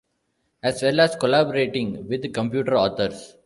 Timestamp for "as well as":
0.63-1.15